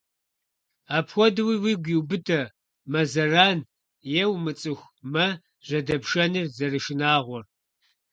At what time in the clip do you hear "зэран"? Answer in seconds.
3.11-3.59